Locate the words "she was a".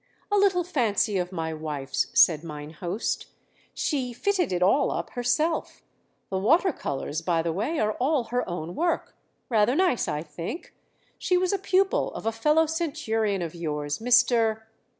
11.19-11.59